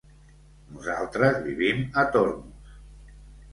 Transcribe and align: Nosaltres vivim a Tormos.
Nosaltres 0.77 1.37
vivim 1.45 1.85
a 1.93 2.07
Tormos. 2.17 2.75